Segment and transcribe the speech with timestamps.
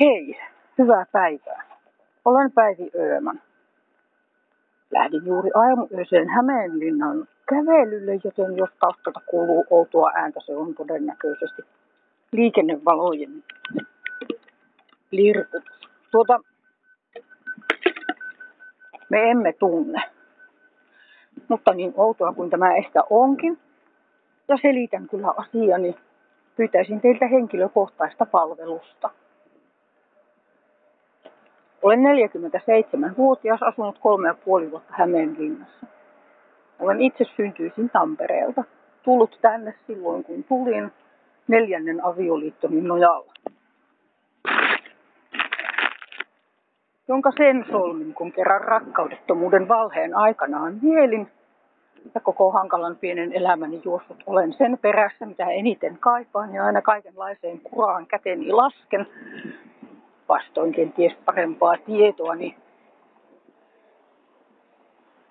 [0.00, 0.38] Hei,
[0.78, 1.62] hyvää päivää.
[2.24, 3.40] Olen Päivi Ööman.
[4.90, 11.62] Lähdin juuri aamuyöiseen Hämeenlinnan kävelylle, joten jos taustalta kuuluu outoa ääntä, se on todennäköisesti
[12.32, 13.44] liikennevalojen
[15.10, 15.88] lirkutus.
[16.10, 16.40] Tuota,
[19.10, 20.02] me emme tunne.
[21.48, 23.58] Mutta niin outoa kuin tämä ehkä onkin,
[24.48, 25.96] ja selitän kyllä asiani,
[26.56, 29.10] pyytäisin teiltä henkilökohtaista palvelusta.
[31.86, 35.86] Olen 47-vuotias, asunut kolme ja puoli vuotta Hämeenlinnassa.
[36.78, 38.64] Olen itse syntyisin Tampereelta.
[39.02, 40.92] Tullut tänne silloin, kun tulin
[41.48, 43.32] neljännen avioliittoni nojalla.
[47.08, 51.28] Jonka sen solmin, kun kerran rakkaudettomuuden valheen aikanaan mielin,
[52.14, 57.60] ja koko hankalan pienen elämäni juossut olen sen perässä, mitä eniten kaipaan, ja aina kaikenlaiseen
[57.60, 59.06] kuraan käteni lasken,
[60.28, 62.54] vastoin kenties parempaa tietoa, niin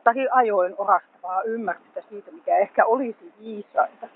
[0.04, 4.08] tai ajoin orastavaa ymmärrystä siitä, mikä ehkä olisi viisaita.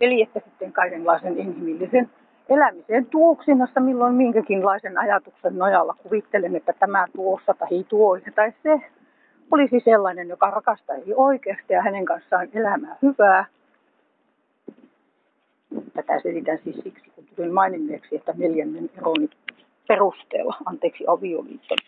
[0.00, 2.10] Eli että sitten kaikenlaisen inhimillisen
[2.48, 8.80] elämisen tuoksinassa milloin minkäkinlaisen ajatuksen nojalla kuvittelen, että tämä tuossa tai tuo tai se
[9.50, 13.44] olisi sellainen, joka rakastaisi oikeasti ja hänen kanssaan elämää hyvää.
[15.94, 19.30] Tätä selitän siis siksi, kun tulin maininneeksi, että neljännen eroni
[19.88, 21.78] perusteella, anteeksi avioliiton,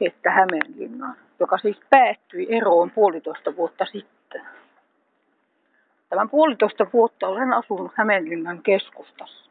[0.00, 4.42] että Hämeenlinnaan, joka siis päättyi eroon puolitoista vuotta sitten.
[6.08, 9.50] Tämän puolitoista vuotta olen asunut Hämeenlinnan keskustassa.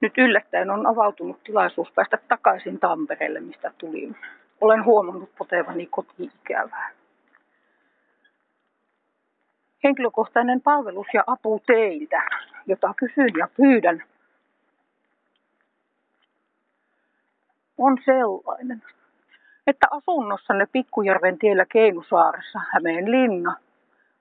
[0.00, 4.16] Nyt yllättäen on avautunut tilaisuus päästä takaisin Tampereelle, mistä tulin.
[4.60, 6.90] Olen huomannut potevani koti-ikävää.
[9.84, 12.22] Henkilökohtainen palvelus ja apu teiltä,
[12.66, 14.02] jota kysyn ja pyydän,
[17.78, 18.82] on sellainen,
[19.66, 23.56] että asunnossanne Pikkujärven tiellä Keinusaaressa Hämeenlinna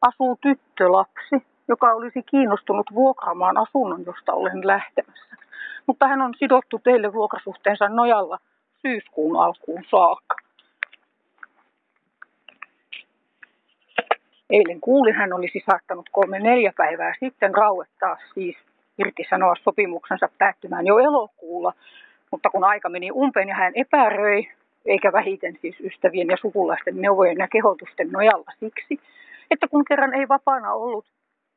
[0.02, 5.36] asuu tyttölapsi, joka olisi kiinnostunut vuokraamaan asunnon, josta olen lähtemässä.
[5.88, 8.38] Mutta hän on sidottu teille vuokrasuhteensa nojalla
[8.82, 10.36] syyskuun alkuun saakka.
[14.52, 18.58] Eilen kuulin, hän olisi saattanut kolme neljä päivää sitten rauettaa siis
[18.98, 21.74] irtisanoa sopimuksensa päättymään jo elokuulla,
[22.32, 24.48] mutta kun aika meni umpeen ja hän epäröi,
[24.86, 29.00] eikä vähiten siis ystävien ja sukulaisten neuvojen ja kehotusten nojalla siksi,
[29.52, 31.06] että kun kerran ei vapaana ollut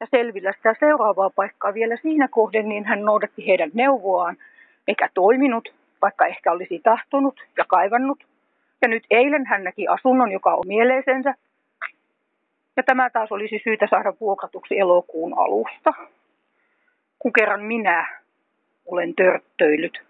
[0.00, 4.37] ja selvillä sitä seuraavaa paikkaa vielä siinä kohden, niin hän noudatti heidän neuvoaan,
[4.88, 8.25] eikä toiminut, vaikka ehkä olisi tahtonut ja kaivannut.
[8.82, 11.34] Ja nyt eilen hän näki asunnon, joka on mieleisensä.
[12.76, 15.92] Ja tämä taas olisi syytä saada vuokratuksi elokuun alusta,
[17.18, 18.20] kun kerran minä
[18.86, 20.02] olen törttöillyt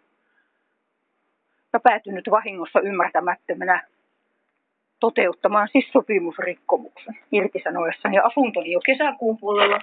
[1.72, 3.86] ja päätynyt vahingossa ymmärtämättömänä
[5.00, 9.80] toteuttamaan siis sopimusrikkomuksen irtisanoessani asuntoni jo kesäkuun puolella,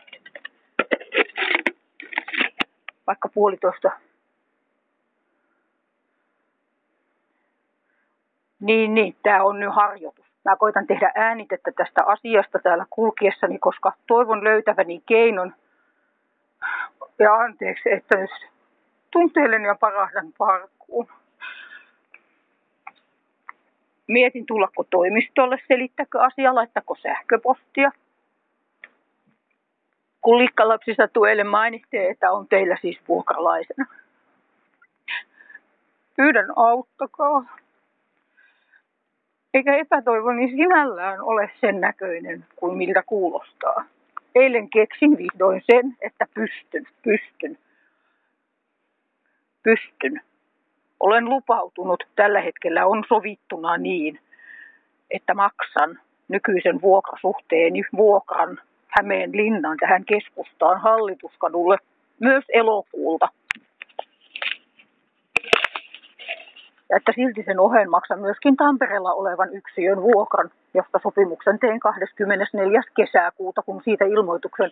[3.08, 3.91] vaikka puolitoista
[8.62, 10.21] Niin, niin, tämä on nyt harjoitus.
[10.46, 15.53] Mä koitan tehdä äänitettä tästä asiasta täällä kulkiessani, koska toivon löytäväni keinon.
[17.19, 18.31] Ja anteeksi, että jos
[19.12, 21.07] tunteelen ja parahdan parkkuun.
[24.07, 27.91] Mietin tullako toimistolle selittäkö asia, laittako sähköpostia.
[30.22, 33.85] Kun likkalapsista tuelle mainitte, että on teillä siis vuokralaisena.
[36.16, 37.61] Pyydän auttakaa.
[39.54, 43.86] Eikä epätoivoni sinällään ole sen näköinen kuin miltä kuulostaa.
[44.36, 47.58] Eilen keksin vihdoin sen, että pystyn, pystyn,
[49.64, 50.22] pystyn
[51.00, 54.20] olen lupautunut, tällä hetkellä on sovittuna niin,
[55.12, 61.78] että maksan nykyisen vuokrasuhteeni vuokran Hämeen linnan tähän keskustaan hallituskadulle
[62.20, 63.30] myös elokuulta.
[66.91, 72.82] Ja että silti sen ohen maksan myöskin Tampereella olevan yksiön vuokran, josta sopimuksen tein 24.
[72.96, 74.72] kesäkuuta, kun siitä ilmoituksen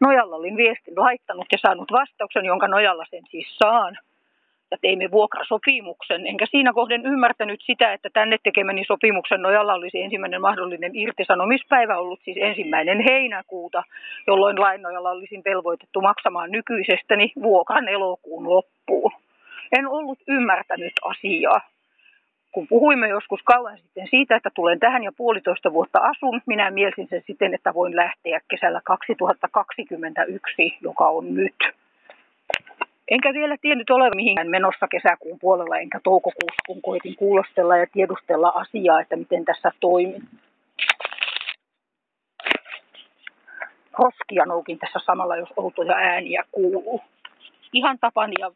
[0.00, 3.98] nojalla olin viestin laittanut ja saanut vastauksen, jonka nojalla sen siis saan
[4.70, 6.26] ja teimme vuokrasopimuksen.
[6.26, 12.20] Enkä siinä kohden ymmärtänyt sitä, että tänne tekemäni sopimuksen nojalla olisi ensimmäinen mahdollinen irtisanomispäivä ollut
[12.24, 13.82] siis ensimmäinen heinäkuuta,
[14.26, 19.12] jolloin lain nojalla olisin velvoitettu maksamaan nykyisestäni vuokran elokuun loppuun.
[19.72, 21.60] En ollut ymmärtänyt asiaa.
[22.52, 27.08] Kun puhuimme joskus kauan sitten siitä, että tulen tähän ja puolitoista vuotta asun, minä mielsin
[27.10, 31.54] sen siten, että voin lähteä kesällä 2021, joka on nyt
[33.12, 38.48] Enkä vielä tiennyt ole mihinkään menossa kesäkuun puolella, enkä toukokuussa, kun koitin kuulostella ja tiedustella
[38.48, 40.20] asiaa, että miten tässä toimii.
[43.98, 47.00] Roskia noukin tässä samalla, jos outoja ääniä kuuluu.
[47.72, 48.50] Ihan tapani ja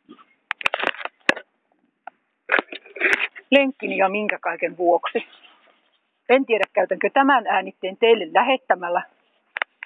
[3.50, 5.26] lenkkini ja minkä kaiken vuoksi.
[6.28, 9.02] En tiedä, käytänkö tämän äänitteen teille lähettämällä.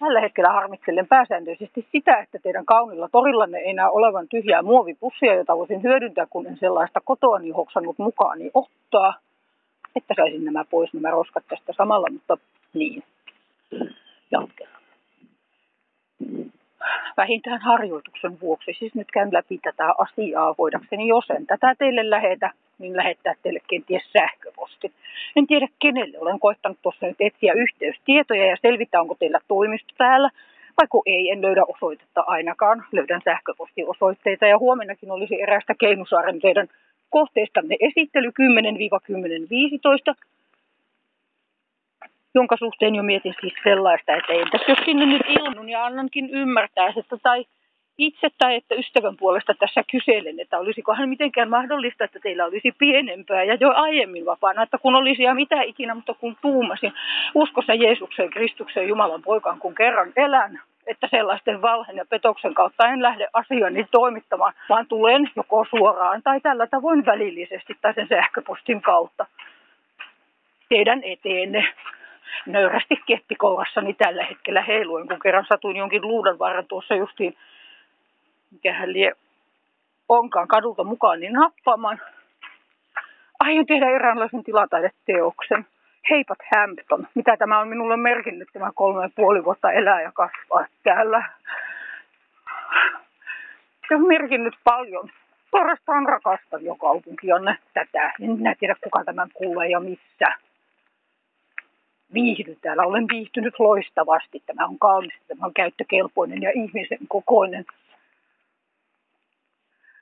[0.00, 5.56] Tällä hetkellä harmittelen pääsääntöisesti sitä, että teidän kaunilla torillanne ei enää olevan tyhjää muovipussia, jota
[5.56, 9.14] voisin hyödyntää, kun en sellaista kotoani hoksannut mukaan niin ottaa.
[9.96, 12.36] Että saisin nämä pois, nämä roskat tästä samalla, mutta
[12.74, 13.02] niin.
[14.30, 14.79] Jatketaan.
[17.16, 22.50] Vähintään harjoituksen vuoksi, siis nyt käyn läpi tätä asiaa, voidakseni jos en tätä teille lähetä,
[22.78, 24.92] niin lähettää teille kenties sähköposti.
[25.36, 26.18] En tiedä kenelle.
[26.18, 30.30] Olen koittanut tuossa nyt etsiä yhteystietoja ja selvittää, onko teillä toimisto täällä.
[30.80, 32.84] Vaikka ei, en löydä osoitetta ainakaan.
[32.92, 36.68] Löydän sähköpostiosoitteita ja huomennakin olisi erästä Keinusaaren teidän
[37.10, 40.14] kohteistanne esittely 10-10.15,
[42.34, 46.92] jonka suhteen jo mietin siis sellaista, että entäs jos sinne nyt ilmun ja annankin ymmärtää,
[46.96, 47.44] että tai
[47.98, 53.44] itse tai että ystävän puolesta tässä kyselen, että olisikohan mitenkään mahdollista, että teillä olisi pienempää
[53.44, 56.92] ja jo aiemmin vapaana, että kun olisi ja mitä ikinä, mutta kun tuumasin
[57.34, 63.02] uskossa Jeesukseen, Kristukseen, Jumalan poikaan, kun kerran elän, että sellaisten valhen ja petoksen kautta en
[63.02, 69.26] lähde asiani toimittamaan, vaan tulen joko suoraan tai tällä tavoin välillisesti tai sen sähköpostin kautta
[70.68, 71.68] teidän eteenne
[72.46, 77.36] nöyrästi keppikourassani tällä hetkellä heiluen, kun kerran satuin jonkin luudan varren tuossa justiin
[78.50, 79.12] mikähän lie
[80.08, 82.00] onkaan kadulta mukaan, niin nappaamaan.
[83.40, 85.66] Aion tehdä eräänlaisen tilataideteoksen.
[86.10, 87.08] Heipat Hampton.
[87.14, 91.24] Mitä tämä on minulle merkinnyt tämä kolme ja puoli vuotta elää ja kasvaa täällä.
[93.88, 95.10] Se on merkinnyt paljon.
[95.50, 98.12] Suorastaan rakastan jo kaupunkianne tätä.
[98.20, 100.49] En tiedä kuka tämän kuulee ja missä.
[102.14, 102.82] Viihdy täällä.
[102.82, 104.42] Olen viihtynyt loistavasti.
[104.46, 107.64] Tämä on kaunis, tämä on käyttökelpoinen ja ihmisen kokoinen.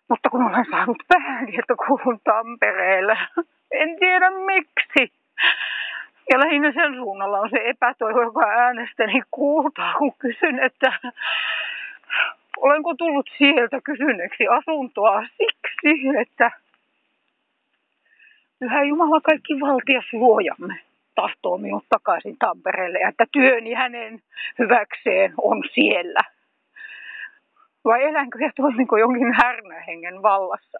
[0.09, 3.19] Mutta kun olen saanut päätietokulun Tampereelle,
[3.71, 5.13] en tiedä miksi.
[6.31, 10.93] Ja lähinnä sen suunnalla on se epätoivo, joka äänestäni kuultaa, kun kysyn, että
[12.57, 16.51] olenko tullut sieltä kysyneeksi asuntoa siksi, että
[18.59, 20.88] Pyhä Jumala kaikki valtias luojamme
[21.21, 24.19] tahtoo minut takaisin Tampereelle ja että työni hänen
[24.59, 26.21] hyväkseen on siellä
[27.85, 30.79] vai elänkö ja toiminko jonkin härnähengen vallassa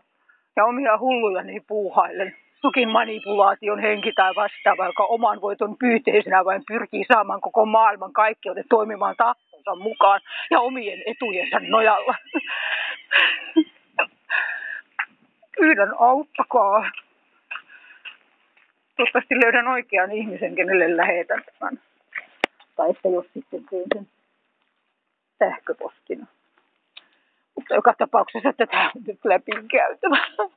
[0.57, 2.37] ja omia hullujani puuhailen.
[2.61, 8.65] Sukin manipulaation henki tai vastaava, joka oman voiton pyyteisenä vain pyrkii saamaan koko maailman kaikkeuden
[8.71, 10.21] toimimaan tahtonsa mukaan
[10.51, 12.15] ja omien etujensa nojalla.
[15.57, 16.91] Pyydän auttakaa.
[18.99, 21.81] Toivottavasti löydän oikean ihmisen, kenelle lähetän tämän.
[22.77, 24.09] Tai että jos sitten teen sen
[25.39, 26.27] sähköpostina.
[27.55, 30.51] Mutta joka tapauksessa tätä on nyt läpi käytävä.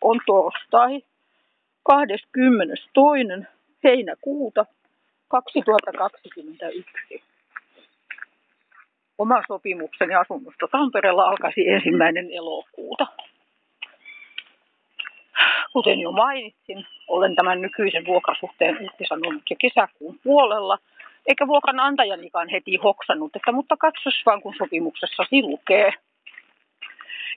[0.00, 1.02] On torstai
[1.82, 2.98] 22.
[3.84, 4.66] heinäkuuta
[5.28, 7.22] 2021.
[9.18, 13.06] Oma sopimukseni asunnosta Tampereella alkaisi ensimmäinen elokuuta.
[15.72, 20.78] Kuten jo mainitsin, olen tämän nykyisen vuokrasuhteen irtisanonut jo kesäkuun puolella–
[21.28, 25.92] eikä vuokranantajanikaan heti hoksannut, että mutta katsos vaan kun sopimuksessasi lukee.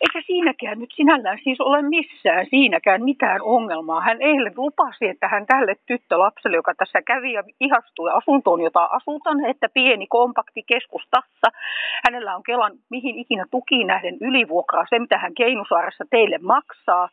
[0.02, 4.02] Eikä siinäkään nyt sinällään siis ole missään siinäkään mitään ongelmaa.
[4.02, 9.46] Hän eilen lupasi, että hän tälle tyttölapselle, joka tässä kävi ja ihastui asuntoon, jota asutan,
[9.46, 11.48] että pieni kompakti keskustassa.
[12.06, 17.10] Hänellä on Kelan mihin ikinä tukiin nähden ylivuokraa, se mitä hän Keinusaaressa teille maksaa.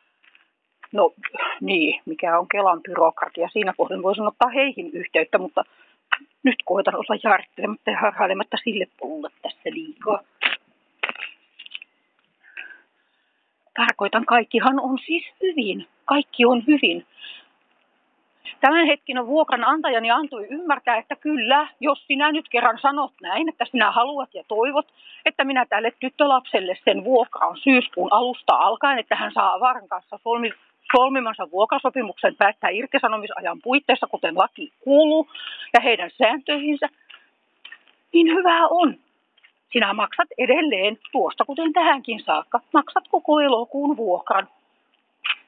[0.92, 1.12] No
[1.60, 3.48] niin, mikä on Kelan byrokratia.
[3.48, 5.64] Siinä kohden voisin ottaa heihin yhteyttä, mutta
[6.42, 10.20] nyt koitan olla jaarittelematta ja harhailematta sille puulle tässä liikaa.
[13.76, 15.86] Tarkoitan, kaikkihan on siis hyvin.
[16.04, 17.06] Kaikki on hyvin.
[18.60, 23.90] Tämän hetken vuokranantajani antoi ymmärtää, että kyllä, jos sinä nyt kerran sanot näin, että sinä
[23.90, 24.86] haluat ja toivot,
[25.24, 30.18] että minä tälle tyttölapselle sen vuokra on syyskuun alusta alkaen, että hän saa avaran kanssa
[30.24, 30.50] solmi,
[30.96, 35.28] solmimansa vuokrasopimuksen päättää irtisanomisajan puitteissa, kuten laki kuuluu,
[35.74, 36.88] ja heidän sääntöihinsä,
[38.12, 38.94] niin hyvää on.
[39.72, 42.60] Sinä maksat edelleen tuosta, kuten tähänkin saakka.
[42.72, 44.48] Maksat koko elokuun vuokran.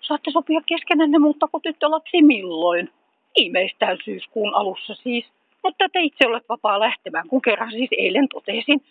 [0.01, 1.19] Saatte sopia keskenänne,
[1.51, 2.91] kun tyttölapsi milloin?
[3.39, 5.25] Viimeistään syyskuun alussa siis.
[5.63, 8.83] Mutta te itse olet vapaa lähtemään, kun kerran siis eilen totesin,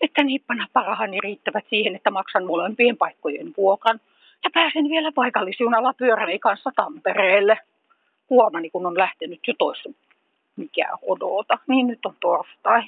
[0.00, 4.00] että nippanappa rahani riittävät siihen, että maksan molempien paikkojen vuokran
[4.44, 7.58] ja pääsen vielä paikallisjunalla pyöräni kanssa Tampereelle.
[8.30, 9.90] Huomani, kun on lähtenyt jo toissa,
[10.56, 12.82] mikä odota, niin nyt on torstai.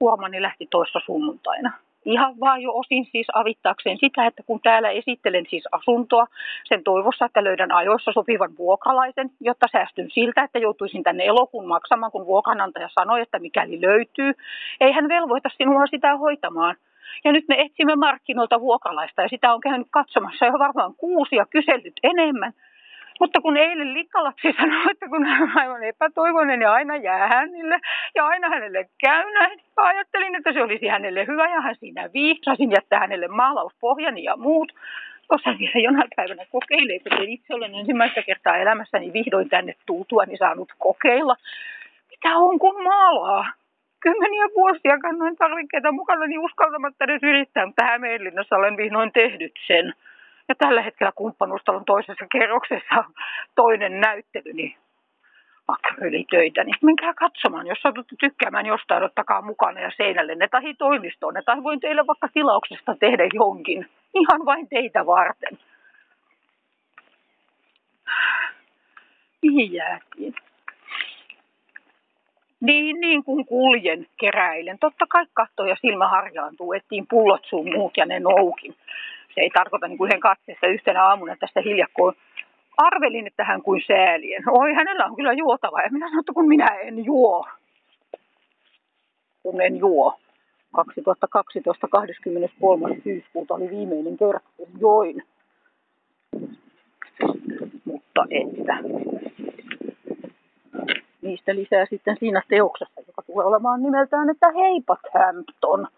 [0.00, 1.72] Huomani lähti toissa sunnuntaina
[2.06, 6.26] ihan vaan jo osin siis avittaakseen sitä, että kun täällä esittelen siis asuntoa
[6.64, 12.12] sen toivossa, että löydän ajoissa sopivan vuokralaisen, jotta säästyn siltä, että joutuisin tänne elokuun maksamaan,
[12.12, 14.32] kun vuokranantaja sanoi, että mikäli löytyy,
[14.80, 16.76] ei hän velvoita sinua sitä hoitamaan.
[17.24, 21.46] Ja nyt me etsimme markkinoilta vuokralaista ja sitä on käynyt katsomassa jo varmaan kuusi ja
[21.46, 22.52] kysellyt enemmän.
[23.20, 27.80] Mutta kun eilen likkalapsi sanoi, että kun hän on aivan epätoivoinen ja aina jää hänelle
[28.14, 32.70] ja aina hänelle käy näin, ajattelin, että se olisi hänelle hyvä ja hän siinä viihtasin
[32.70, 34.72] jättää hänelle maalauspohjani ja muut.
[35.44, 40.38] Hän vielä jonain päivänä kokeilee, kun itse olen ensimmäistä kertaa elämässäni vihdoin tänne tultua, niin
[40.38, 41.36] saanut kokeilla.
[42.10, 43.46] Mitä on kun maalaa?
[44.00, 49.94] Kymmeniä vuosia kannoin tarvikkeita mukana, niin uskaltamatta edes yrittää, mutta Hämeenlinnassa olen vihdoin tehnyt sen.
[50.48, 53.04] Ja tällä hetkellä kumppanuustalon toisessa kerroksessa
[53.54, 54.76] toinen näyttely, niin
[55.68, 57.66] akryylitöitä, niin menkää katsomaan.
[57.66, 61.34] Jos satutte tykkäämään jostain, ottakaa mukana ja seinälle ne tai toimistoon.
[61.34, 63.90] Ne tai voin teille vaikka tilauksesta tehdä jonkin.
[64.14, 65.58] Ihan vain teitä varten.
[69.42, 70.34] Mihin jäätiin?
[72.66, 74.78] Niin, niin kuin kuljen, keräilen.
[74.78, 78.74] Totta kai katto ja silmä harjaantuu, ettiin pullot sun muut ja ne noukin
[79.36, 82.14] se ei tarkoita niin kuin yhden katseessa yhtenä aamuna tästä hiljakkoon.
[82.76, 84.42] Arvelin, että hän kuin säälien.
[84.50, 85.80] Oi, hänellä on kyllä juotava.
[85.80, 87.46] Ja minä sanoin, että kun minä en juo.
[89.42, 90.18] Kun en juo.
[90.72, 92.96] 2012 23.
[93.04, 95.22] syyskuuta oli viimeinen kerta, kun join.
[97.84, 98.78] Mutta että.
[101.26, 105.88] Niistä lisää sitten siinä teoksessa, joka tulee olemaan nimeltään, että Heipat Hampton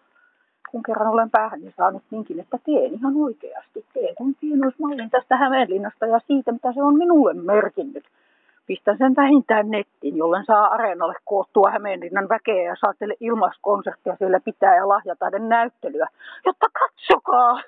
[0.71, 3.85] kun kerran olen päähän niin saanut niinkin, että teen ihan oikeasti.
[3.93, 8.03] Teen kun pienoismallin tästä Hämeenlinnasta ja siitä, mitä se on minulle merkinnyt.
[8.67, 14.39] Pistän sen vähintään nettiin, jollen saa areenalle koottua Hämeenlinnan väkeä ja saa teille ilmaiskonserttia siellä
[14.39, 16.07] pitää ja lahjataiden näyttelyä.
[16.45, 17.61] Jotta katsokaa,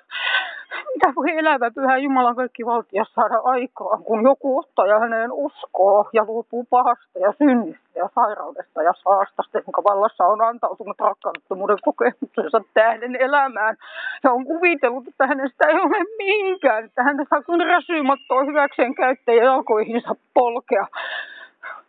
[0.94, 6.08] mitä voi elävä pyhä Jumalan kaikki valtia saada aikaan, kun joku ottaa ja häneen uskoo
[6.12, 12.60] ja luopuu pahasta ja synnistä ja sairaudesta ja saastasta, jonka vallassa on antautunut rakkaudettomuuden kokemuksensa
[12.74, 13.76] tähden elämään.
[14.24, 20.14] Ja on kuvitellut, että hänestä ei ole mihinkään, että saa kuin räsymattoa hyväkseen käyttäjä jalkoihinsa
[20.34, 20.86] polkea.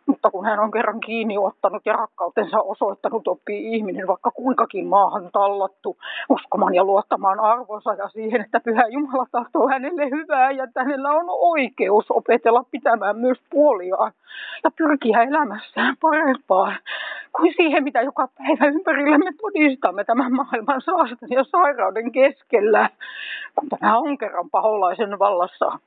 [0.06, 5.30] Mutta kun hän on kerran kiinni ottanut ja rakkautensa osoittanut, oppii ihminen vaikka kuinkakin maahan
[5.32, 5.96] tallattu
[6.28, 11.10] uskomaan ja luottamaan arvonsa ja siihen, että Pyhä Jumala tahtoo hänelle hyvää ja että hänellä
[11.10, 14.12] on oikeus opetella pitämään myös puoliaan
[14.64, 16.76] ja pyrkiä elämässään parempaan
[17.36, 22.88] kuin siihen, mitä joka päivä ympärillämme todistamme tämän maailman saastan ja sairauden keskellä,
[23.58, 25.78] kun tämä on kerran paholaisen vallassa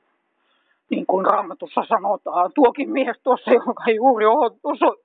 [0.90, 4.26] niin kuin raamatussa sanotaan, tuokin mies tuossa, jonka juuri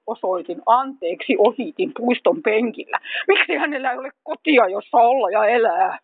[0.07, 2.99] osoitin anteeksi, ohitin puiston penkillä.
[3.27, 5.99] Miksi hänellä ei ole kotia, jossa olla ja elää?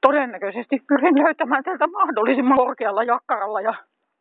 [0.00, 3.74] Todennäköisesti pyrin löytämään tältä mahdollisimman korkealla jakkaralla ja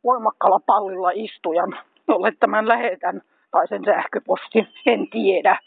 [0.03, 5.59] voimakkaalla pallilla istujan, jolle tämän lähetän, tai sen sähköpostin, en tiedä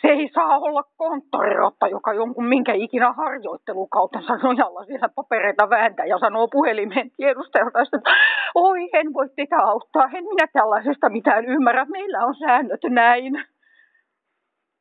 [0.00, 6.18] se ei saa olla konttorirotta, joka jonkun minkä ikinä harjoittelukautensa nojalla siellä papereita vääntää ja
[6.18, 8.10] sanoo puhelimeen tiedustajalta, että
[8.54, 13.44] oi, en voi teitä auttaa, en minä tällaisesta mitään ymmärrä, meillä on säännöt näin.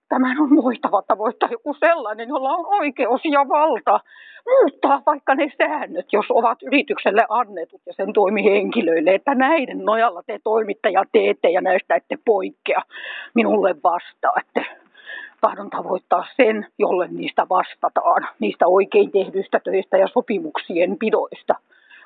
[0.10, 4.00] Tämän on voitava tavoittaa joku sellainen, jolla on oikeus ja valta
[4.48, 10.40] muuttaa vaikka ne säännöt, jos ovat yritykselle annetut ja sen toimihenkilöille, että näiden nojalla te
[10.44, 12.82] toimittaja teette ja näistä ette poikkea.
[13.34, 14.66] Minulle vastaatte
[15.42, 21.56] tahdon tavoittaa sen, jolle niistä vastataan, niistä oikein tehdyistä töistä ja sopimuksien pidoista.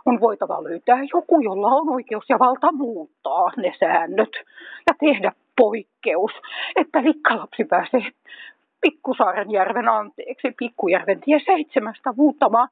[0.06, 4.30] On voitava löytää joku, jolla on oikeus ja valta muuttaa ne säännöt
[4.88, 6.32] ja tehdä poikkeus,
[6.76, 8.12] että likkalapsi pääsee
[8.82, 12.68] Pikkusaaren järven anteeksi, Pikkujärven tie seitsemästä muuttamaan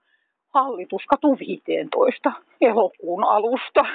[0.53, 3.85] hallituskatu 15 elokuun alusta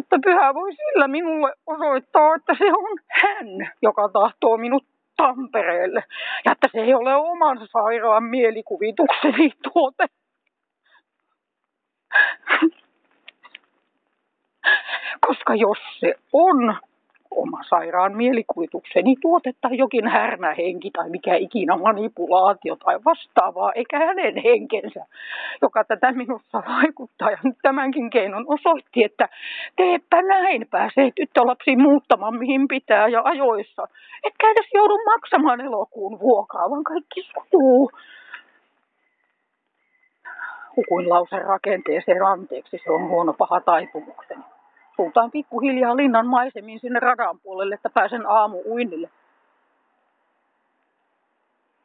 [0.00, 4.84] että pyhä voi sillä minulle osoittaa, että se on hän, joka tahtoo minut
[5.16, 6.04] Tampereelle.
[6.44, 10.06] Ja että se ei ole oman sairaan mielikuvitukseni tuote.
[15.26, 16.76] Koska jos se on
[17.44, 25.06] oma sairaan mielikuvitukseni tuotetta jokin härmähenki tai mikä ikinä manipulaatio tai vastaavaa, eikä hänen henkensä,
[25.62, 27.30] joka tätä minussa vaikuttaa.
[27.30, 29.28] Ja nyt tämänkin keinon osoitti, että
[29.76, 33.88] teepä näin, pääsee tyttölapsi muuttamaan mihin pitää ja ajoissa.
[34.24, 37.90] Etkä edes joudu maksamaan elokuun vuokraa, vaan kaikki sujuu
[40.76, 44.53] hukuin lause rakenteeseen anteeksi, se on huono paha taipumukseni.
[44.96, 49.10] Suuntaan pikkuhiljaa linnan maisemiin sinne radan puolelle, että pääsen aamu uinnille.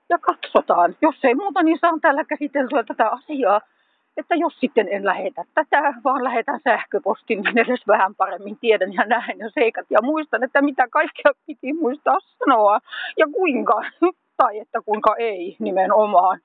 [0.09, 3.61] Ja katsotaan, jos ei muuta, niin saan tällä käsiteltyä tätä asiaa.
[4.17, 9.05] Että jos sitten en lähetä tätä, vaan lähetän sähköpostin, niin edes vähän paremmin tiedän ja
[9.05, 12.79] näen ja seikat ja muistan, että mitä kaikkea piti muistaa sanoa
[13.17, 13.81] ja kuinka,
[14.37, 16.39] tai että kuinka ei nimenomaan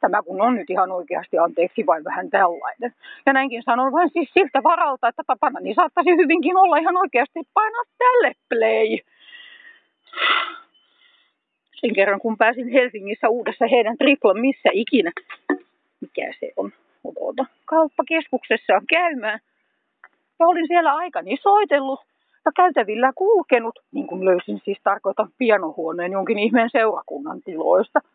[0.00, 2.94] tämä kun on nyt ihan oikeasti anteeksi vain vähän tällainen.
[3.26, 7.40] Ja näinkin sanon vain siis siltä varalta, että tapana niin saattaisi hyvinkin olla ihan oikeasti
[7.54, 8.98] painaa tälle play.
[11.80, 15.12] Sen kerran kun pääsin Helsingissä uudessa heidän tripla missä ikinä.
[16.00, 16.72] Mikä se on?
[17.04, 17.46] Odota.
[17.64, 19.40] Kauppakeskuksessa käymään.
[20.38, 22.00] Ja olin siellä aikani soitellut
[22.44, 28.00] ja käytävillä kulkenut, niin kuin löysin siis tarkoitan pianohuoneen jonkin ihmeen seurakunnan tiloista–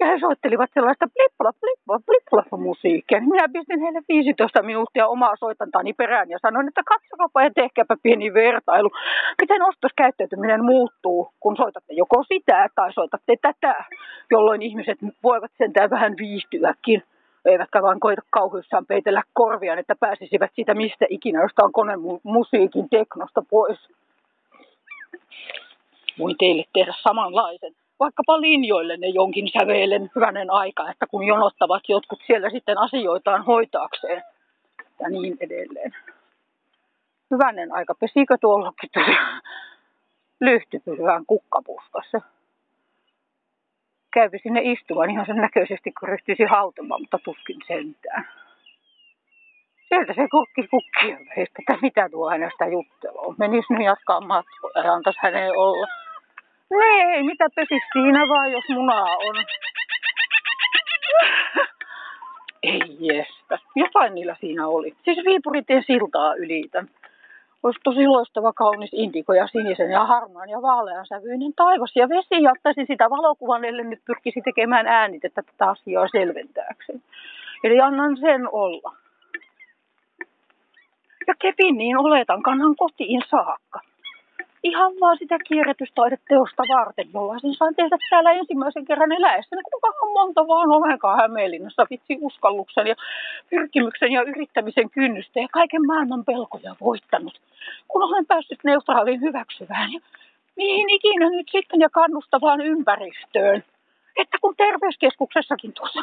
[0.00, 3.20] ja he soittelivat sellaista plippla, plippla, plippla musiikkia.
[3.20, 7.96] Niin minä pistin heille 15 minuuttia omaa soitantaani perään ja sanoin, että katsokaapa ja tehkääpä
[8.02, 8.90] pieni vertailu.
[9.40, 13.84] Miten ostoskäyttäytyminen muuttuu, kun soitatte joko sitä tai soitatte tätä,
[14.30, 17.02] jolloin ihmiset voivat sentään vähän viihtyäkin.
[17.44, 23.42] Eivätkä vaan koita kauhuissaan peitellä korviaan, että pääsisivät siitä mistä ikinä, josta on konemusiikin teknosta
[23.50, 23.78] pois.
[26.18, 32.20] Voin teille tehdä samanlaisen vaikkapa linjoille ne jonkin sävelen hyvänen aika, että kun jonottavat jotkut
[32.26, 34.22] siellä sitten asioitaan hoitaakseen
[35.00, 35.92] ja niin edelleen.
[37.30, 38.90] Hyvänen aika, pesikö tuollakin
[40.40, 42.20] lyhtypysyään kukkapuskassa?
[44.14, 48.28] Käypi sinne istumaan ihan sen näköisesti, kun ryhtyisi hautumaan, mutta tuskin sentään.
[49.88, 53.34] Sieltä se kukki kukki että mitä tuo hänestä juttelua.
[53.38, 56.03] Menis nyt jatkaa matkoja ja antaisi hänen olla.
[56.82, 59.34] Ei, mitä pesi siinä vaan, jos munaa on.
[62.62, 63.58] Ei jestä.
[63.76, 64.94] Jotain niillä siinä oli.
[65.04, 66.88] Siis Viipuritien siltaa ylitän.
[67.62, 71.96] Olisi tosi loistava, kaunis indiko ja sinisen ja harmaan ja vaalean sävyinen taivas.
[71.96, 77.02] Ja vesi jättäisi sitä valokuvan, ellei nyt pyrkisi tekemään äänitettä tätä asiaa selventääkseen.
[77.64, 78.96] Eli annan sen olla.
[81.26, 83.80] Ja kepin niin oletan, kannan kotiin saakka
[84.64, 89.56] ihan vaan sitä kierrätystaideteosta varten, jolla sen saan tehdä täällä ensimmäisen kerran eläessä.
[89.56, 92.94] Niin kuinkahan monta vaan olenkaan Hämeenlinnassa vitsi uskalluksen ja
[93.50, 97.40] pyrkimyksen ja yrittämisen kynnystä ja kaiken maailman pelkoja voittanut.
[97.88, 100.00] Kun olen päässyt neutraaliin hyväksyvään ja
[100.56, 103.64] mihin ikinä nyt sitten ja kannustavaan ympäristöön.
[104.16, 106.02] Että kun terveyskeskuksessakin tuossa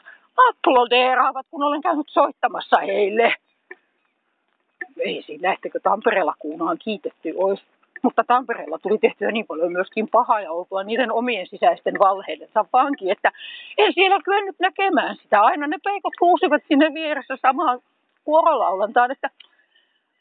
[0.49, 3.35] aplodeeraavat, kun olen käynyt soittamassa heille.
[4.99, 7.63] Ei siinä, lähtekö Tampereella kuunaan kiitetty olisi
[8.01, 13.11] mutta Tampereella tuli tehtyä niin paljon myöskin pahaa ja oltua niiden omien sisäisten valheidensa vanki,
[13.11, 13.31] että
[13.77, 15.41] ei siellä kyennyt näkemään sitä.
[15.41, 17.79] Aina ne peikot kuusivat sinne vieressä samaan
[18.23, 19.29] kuorolaulantaan, että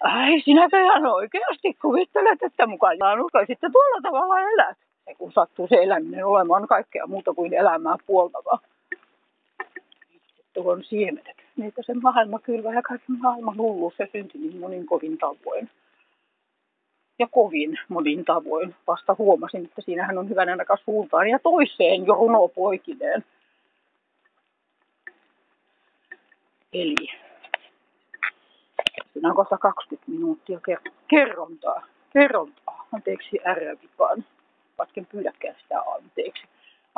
[0.00, 4.78] ai sinäkö ihan oikeasti kuvittelet, että mukaan uskoi sitten tuolla tavalla elät.
[5.06, 8.58] Ja kun sattuu se eläminen olemaan kaikkea muuta kuin elämää puoltavaa.
[10.52, 11.36] Tuon siemenet.
[11.56, 15.70] Niitä se maailma kylvää ja kaikki maailman hulluus se synti niin monin kovin tavoin
[17.20, 18.74] ja kovin monin tavoin.
[18.87, 23.24] Vasta huomasin, että siinähän on hyvänä aika suuntaan ja toiseen jo runopoikineen.
[26.72, 27.09] Eli
[29.12, 30.61] siinä on kohta 20 minuuttia
[31.09, 31.87] kerrontaa.
[32.12, 32.87] Kerrontaa.
[32.92, 34.24] Anteeksi ärjävipaan.
[34.78, 36.42] Vatken pyydäkään sitä anteeksi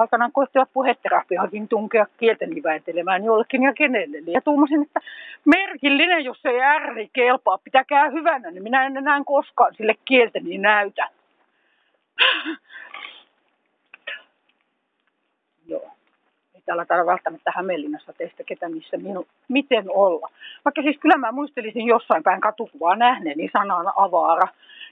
[0.02, 4.18] aikanaan koettivat puheterapiaankin tunkea kielteni vääntelemään jollekin ja kenelle.
[4.26, 5.00] Ja tuumasin, että
[5.44, 11.08] merkillinen, jos ei ärri kelpaa, pitäkää hyvänä, niin minä en enää koskaan sille kielteni näytä.
[15.66, 15.91] Joo.
[16.62, 20.28] Ei täällä täällä välttämättä Hämeenlinnassa teistä ketä missä minu, miten olla.
[20.64, 24.48] Vaikka siis kyllä mä muistelisin jossain päin katukuvaa nähneeni sanan avaara.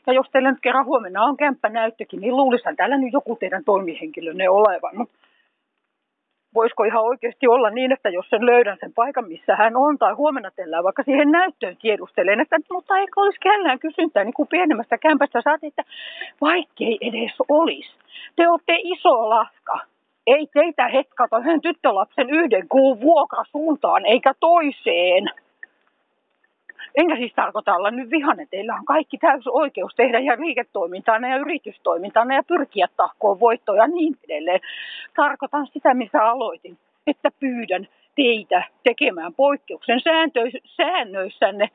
[0.06, 1.36] Ja jos teillä nyt kerran huomenna on
[1.68, 4.96] näyttökin, niin luulisin täällä nyt joku teidän toimihenkilönne olevan.
[4.96, 5.14] Mutta
[6.54, 10.12] voisiko ihan oikeasti olla niin, että jos sen löydän sen paikan, missä hän on, tai
[10.12, 14.98] huomenna teillä vaikka siihen näyttöön tiedustelen, että mutta eikö olisi kellään kysyntää niin kuin pienemmästä
[14.98, 15.84] kämpästä saatiin, että
[16.40, 17.90] vaikkei edes olisi.
[18.36, 19.89] Te olette iso lafka.
[20.36, 25.30] Ei teitä hetkata yhden tyttölapsen yhden kuun vuokra suuntaan eikä toiseen.
[26.94, 28.48] Enkä siis tarkoita olla nyt vihanen.
[28.50, 33.88] Teillä on kaikki täys oikeus tehdä ja liiketoimintaa ja yritystoimintaa ja pyrkiä tahkoon voittoja ja
[33.88, 34.60] niin edelleen.
[35.16, 40.00] Tarkoitan sitä, missä aloitin, että pyydän teitä tekemään poikkeuksen
[40.76, 41.68] säännöissänne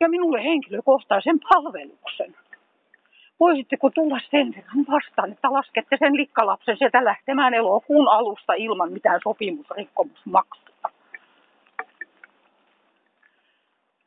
[0.00, 2.34] ja minulle henkilökohtaisen palveluksen.
[3.40, 9.20] Voisitteko tulla sen verran vastaan, että laskette sen likkalapsen sieltä lähtemään elokuun alusta ilman mitään
[9.22, 10.90] sopimusrikkomusmaksua?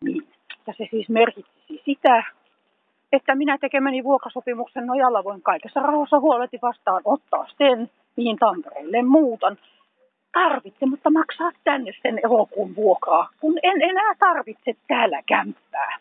[0.04, 0.28] Niin.
[0.67, 2.24] Ja se siis merkitsi sitä,
[3.12, 9.58] että minä tekemäni vuokrasopimuksen nojalla voin kaikessa rauhassa huoleti vastaan ottaa sen, mihin Tampereelle muutan.
[10.34, 15.98] Tarvitse, mutta maksaa tänne sen elokuun vuokraa, kun en enää tarvitse täällä kämppää.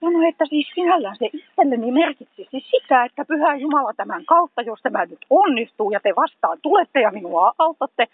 [0.00, 5.06] Sano, että siis sinällään se itselleni merkitsisi sitä, että Pyhä Jumala tämän kautta, jos tämä
[5.06, 8.06] nyt onnistuu ja te vastaan tulette ja minua autatte,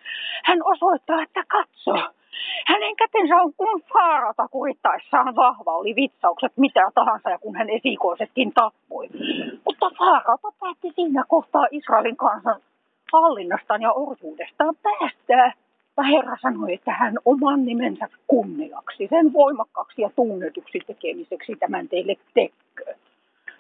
[0.45, 1.93] hän osoittaa, että katso,
[2.67, 8.53] hänen kätensä on kuin faarata kurittaessaan vahva, oli vitsaukset mitä tahansa ja kun hän esikoisetkin
[8.53, 9.09] tappoi.
[9.65, 12.61] Mutta faarata päätti siinä kohtaa Israelin kansan
[13.13, 15.53] hallinnastaan ja orjuudestaan päästää.
[15.97, 22.17] Ja Herra sanoi, että hän oman nimensä kunniaksi, sen voimakkaaksi ja tunnetuksi tekemiseksi tämän teille
[22.35, 22.97] tekee.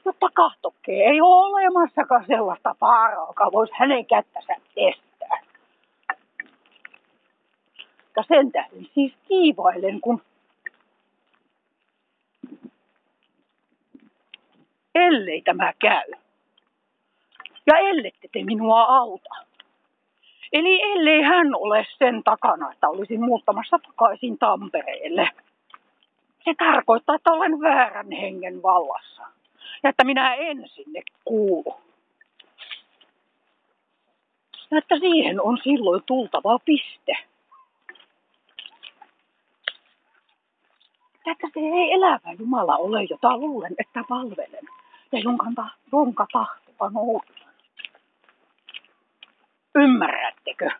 [0.04, 5.40] Mutta kahtokee, ei ole olemassakaan sellaista vaaraa, joka voisi hänen kättänsä estää.
[8.16, 10.22] Ja sen tähden siis kiivailen, kun
[14.94, 16.12] ellei tämä käy.
[17.66, 19.41] Ja ellette te minua auta.
[20.52, 25.28] Eli ellei hän ole sen takana, että olisin muuttamassa takaisin Tampereelle.
[26.44, 29.22] Se tarkoittaa, että olen väärän hengen vallassa.
[29.82, 31.74] Ja että minä en sinne kuulu.
[34.70, 37.12] Ja että siihen on silloin tultava piste.
[41.26, 44.64] Että se ei elävä Jumala ole, jota luulen, että palvelen.
[45.12, 45.46] Ja jonka,
[45.92, 47.41] jonka tahtoa noudatan.
[49.74, 50.70] Ymmärrättekö?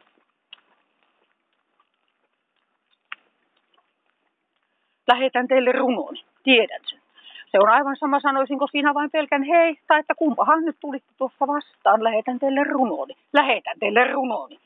[5.09, 6.17] Lähetän teille runon.
[6.43, 7.03] Tiedän sen.
[7.51, 11.47] Se on aivan sama, sanoisinko siinä vain pelkän hei, tai että kumpahan nyt tulitte tuossa
[11.47, 12.05] vastaan.
[12.05, 13.15] Lähetän teille runoni.
[13.33, 14.59] Lähetän teille runoni.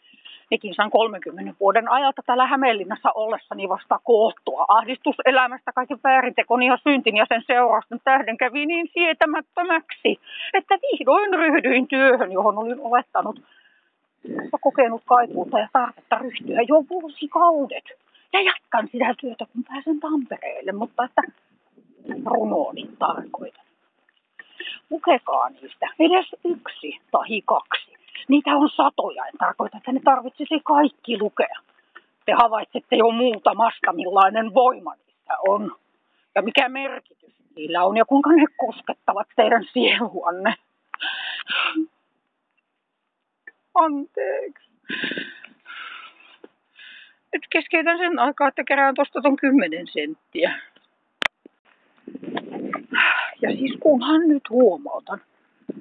[0.50, 4.64] Nekin saan 30 vuoden ajalta täällä Hämeenlinnassa ollessani vasta koottua.
[4.68, 10.20] Ahdistus elämästä kaiken väärintekoni ja syntin ja sen seurausten tähden kävi niin sietämättömäksi,
[10.54, 13.40] että vihdoin ryhdyin työhön, johon olin olettanut
[14.28, 17.84] ja kokenut kaipuuta ja tarvetta ryhtyä jo vuosikaudet.
[18.32, 21.22] Ja jatkan sitä työtä, kun pääsen Tampereelle, mutta että
[22.24, 23.64] runooni tarkoitan.
[24.90, 27.96] Lukekaa niistä edes yksi tai kaksi.
[28.28, 31.56] Niitä on satoja, en tarkoita, että ne tarvitsisi kaikki lukea.
[32.26, 35.76] Te havaitsette jo muutamasta, millainen voima niistä on.
[36.34, 40.54] Ja mikä merkitys niillä on ja kuinka ne koskettavat teidän sieluanne
[43.76, 44.70] anteeksi.
[47.32, 50.54] Nyt keskeytän sen aikaa, että kerään tuosta ton 10 senttiä.
[53.42, 55.20] Ja siis kunhan nyt huomautan,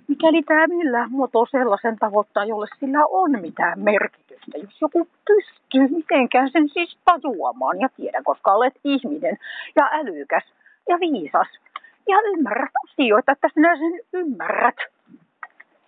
[0.08, 4.58] mikäli tämä millään muotoa sellaisen tavoittaa, jolle sillä on mitään merkitystä.
[4.58, 9.38] Jos joku pystyy mitenkään sen siis tajuamaan ja tiedä, koska olet ihminen
[9.76, 10.44] ja älykäs
[10.90, 11.48] ja viisas
[12.08, 14.76] ja ymmärrät asioita, että sinä sen ymmärrät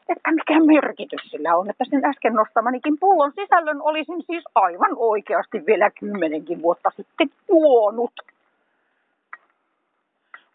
[0.10, 5.66] että mikä merkitys sillä on, että sen äsken nostamanikin pullon sisällön olisin siis aivan oikeasti
[5.66, 8.14] vielä kymmenenkin vuotta sitten juonut.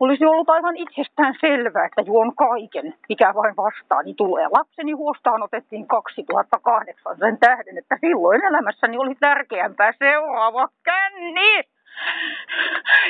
[0.01, 4.49] Olisi ollut aivan itsestään selvää, että juon kaiken, mikä vain vastaani tulee.
[4.51, 11.63] Lapseni huostaan otettiin 2008 sen tähden, että silloin elämässäni oli tärkeämpää seuraava känni.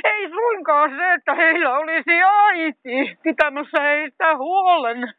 [0.04, 5.12] Ei suinkaan se, että heillä olisi äiti pitämässä heistä huolen.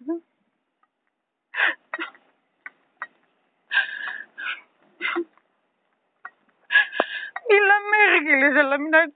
[7.50, 9.08] Millä merkillisellä minä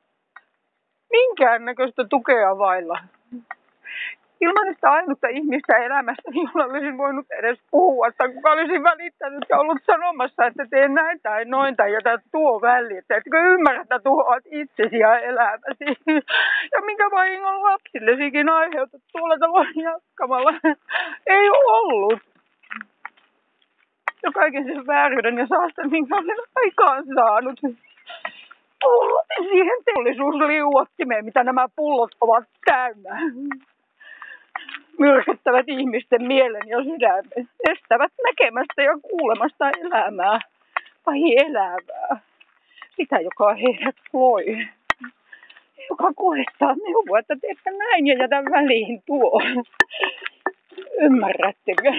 [1.11, 2.99] minkäännäköistä tukea vailla.
[4.41, 9.59] Ilman sitä ainutta ihmistä elämässä, jolla olisin voinut edes puhua, tai kuka olisi välittänyt ja
[9.59, 13.99] ollut sanomassa, että teen näin tai noin tai jätä tuo väli, että etkö ymmärrä, että
[13.99, 15.85] tuhoat itsesi ja elämäsi.
[16.71, 20.53] Ja minkä vahingon lapsillesikin aiheutat tuolla tavoin jatkamalla.
[21.27, 22.19] Ei ollut
[24.23, 27.59] ja kaiken sen vääryyden ja saastan, minkä olen aikaan saanut.
[28.81, 33.19] Pullotin siihen teollisuusliuottimeen, mitä nämä pullot ovat täynnä.
[34.99, 37.49] Myrkyttävät ihmisten mielen ja sydämen.
[37.69, 40.39] Estävät näkemästä ja kuulemasta elämää.
[41.05, 42.19] Tai elävää.
[42.97, 44.67] sitä, joka heidät loi.
[45.89, 49.41] Joka koettaa neuvoa, että teette näin ja jätä väliin tuo.
[51.01, 51.91] Ymmärrättekö?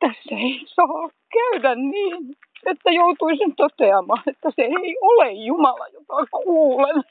[0.00, 7.04] Tässä ei saa käydä niin, että joutuisin toteamaan, että se ei ole Jumala, jota kuulen.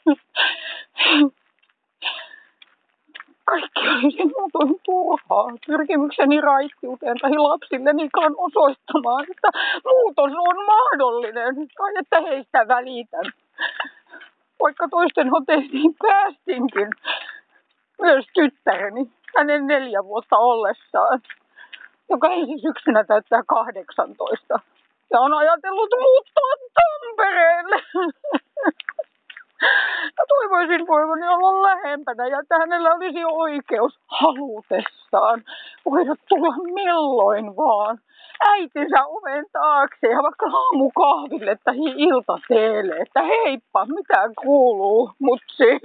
[3.46, 5.48] Kaikki olisi muutoin turhaa.
[5.68, 9.48] Pyrkimykseni raittiuteen tai lapsilleni osoittamaan, että
[9.86, 13.26] muutos on mahdollinen tai että heistä välitän.
[14.62, 16.90] Vaikka toisten hoteisiin päästinkin,
[18.02, 21.22] myös tyttäreni, hänen neljä vuotta ollessaan,
[22.10, 24.60] joka ensi syksynä täyttää 18.
[25.12, 27.82] Ja on ajatellut muuttaa Tampereelle.
[30.18, 35.44] Ja toivoisin voivani olla lähempänä ja että hänellä olisi oikeus halutessaan
[35.86, 38.00] voida tulla milloin vaan
[38.50, 45.80] äitinsä oven taakse ja vaikka aamukahville tai iltateelle, että heippa, mitä kuuluu, mutsi.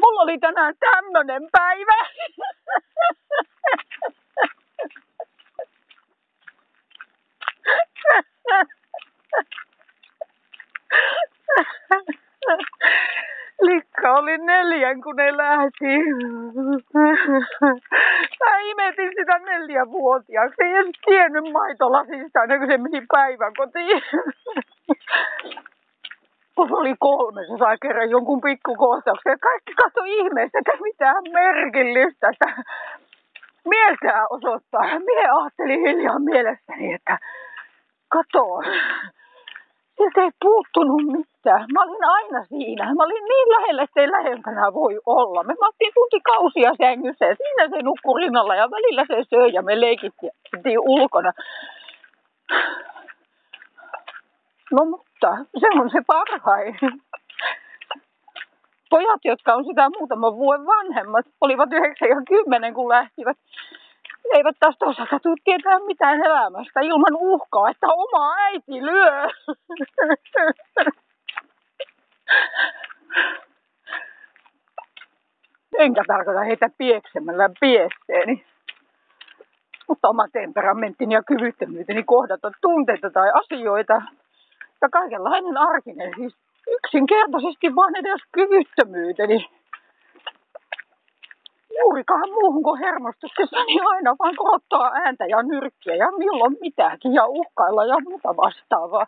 [0.00, 1.96] Mulla oli tänään tämmönen päivä.
[13.60, 15.98] Likka oli neljän, kun ne lähti.
[18.40, 20.62] Mä imetin sitä neljävuotiaaksi.
[20.64, 24.02] Ei edes tiennyt maitolasista ennen kuin se meni päiväkotiin.
[26.56, 29.38] Kun oli kolme, se sai kerran jonkun pikkukohtauksen.
[29.40, 32.30] Kaikki katso ihmeessä, että mitään merkillistä
[33.64, 34.82] mieltää osoittaa.
[34.82, 37.18] Mie ajattelin hiljaa mielestäni, että
[38.08, 38.44] kato,
[39.98, 41.66] Siltä ei puuttunut mitään.
[41.72, 42.84] Mä olin aina siinä.
[42.84, 45.42] Mä olin niin lähellä, että ei lähempänä voi olla.
[45.42, 49.80] Me mattiin tuntikausia sängyssä ja siinä se nukkui rinnalla ja välillä se söi ja me
[49.80, 51.32] leikittiin ulkona.
[54.70, 56.78] No mutta se on se parhain.
[58.90, 63.36] Pojat, jotka on sitä muutaman vuoden vanhemmat, olivat 9 ja 10 kun lähtivät
[64.34, 69.28] eivät tästä osata tietää mitään elämästä ilman uhkaa, että oma äiti lyö.
[75.78, 78.44] Enkä tarkoita heitä pieksemällä piesteeni.
[79.88, 84.02] Mutta oma temperamenttini ja kyvyttömyyteni kohdata tunteita tai asioita
[84.82, 86.36] ja kaikenlainen arkinen, siis
[86.68, 89.57] yksinkertaisesti vaan edes kyvyttömyyteni
[91.80, 97.26] juurikaan muuhun kuin hermostuksessa, niin aina vaan korottaa ääntä ja nyrkkiä ja milloin mitäkin ja
[97.26, 99.06] uhkailla ja muuta vastaavaa.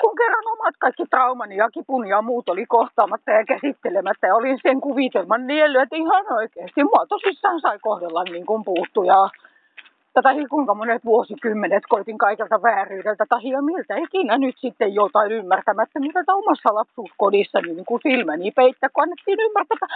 [0.00, 4.58] Kun kerran omat kaikki traumani ja kipuni ja muut oli kohtaamatta ja käsittelemättä ja olin
[4.62, 9.28] sen kuvitelman nielly, että ihan oikeasti mua tosissaan sai kohdella niin kuin puuttuja
[10.22, 16.20] tai kuinka monet vuosikymmenet koitin kaikelta vääryydeltä tai miltä ikinä nyt sitten jotain ymmärtämättä, mitä
[16.28, 19.86] omassa lapsuuskodissa niin kuin silmäni peittä, kun annettiin ymmärtää, että